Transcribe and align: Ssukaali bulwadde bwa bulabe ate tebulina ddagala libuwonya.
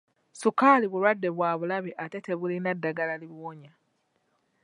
Ssukaali 0.33 0.85
bulwadde 0.91 1.29
bwa 1.35 1.51
bulabe 1.59 1.91
ate 2.03 2.17
tebulina 2.25 2.69
ddagala 2.77 3.13
libuwonya. 3.21 3.71